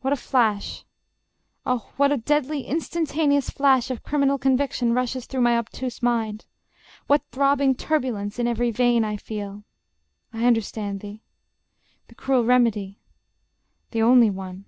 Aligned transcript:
What 0.00 0.14
a 0.14 0.16
flash. 0.16 0.86
Oh, 1.66 1.92
what 1.98 2.10
a 2.10 2.16
deadly, 2.16 2.62
instantaneous 2.66 3.50
flash 3.50 3.90
Of 3.90 4.02
criminal 4.02 4.38
conviction 4.38 4.94
rushes 4.94 5.26
through 5.26 5.42
My 5.42 5.58
obtuse 5.58 6.02
mind! 6.02 6.46
What 7.06 7.20
throbbing 7.32 7.74
turbulence 7.74 8.38
In 8.38 8.48
ev'ry 8.48 8.70
vein 8.70 9.04
I 9.04 9.18
feel! 9.18 9.64
I 10.32 10.46
understand 10.46 11.00
thee: 11.00 11.20
The 12.06 12.14
cruel 12.14 12.44
remedy... 12.44 12.98
the 13.90 14.00
only 14.00 14.30
one 14.30 14.64